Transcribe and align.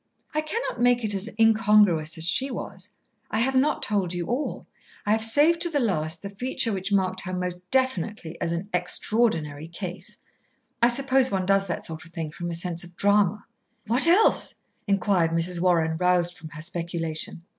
"I 0.33 0.41
cannot 0.41 0.81
make 0.81 1.03
it 1.03 1.13
as 1.13 1.29
incongruous 1.37 2.17
as 2.17 2.23
she 2.27 2.49
was. 2.49 2.89
I 3.29 3.37
have 3.37 3.53
not 3.53 3.83
told 3.83 4.15
you 4.15 4.25
all. 4.25 4.65
I 5.05 5.11
have 5.11 5.23
saved 5.23 5.61
to 5.61 5.69
the 5.69 5.79
last 5.79 6.23
the 6.23 6.31
feature 6.31 6.73
which 6.73 6.91
marked 6.91 7.21
her 7.21 7.33
most 7.33 7.69
definitely 7.69 8.35
as 8.41 8.51
an 8.51 8.67
Extraordinary 8.73 9.67
Case. 9.67 10.17
I 10.81 10.87
suppose 10.87 11.29
one 11.29 11.45
does 11.45 11.67
that 11.67 11.85
sort 11.85 12.03
of 12.03 12.11
thing 12.13 12.31
from 12.31 12.49
a 12.49 12.55
sense 12.55 12.83
of 12.83 12.95
drama." 12.95 13.45
"What 13.85 14.07
else?" 14.07 14.55
inquired 14.87 15.29
Mrs. 15.33 15.61
Warren, 15.61 15.97
roused 15.97 16.35
from 16.35 16.49
her 16.49 16.63
speculation. 16.63 17.43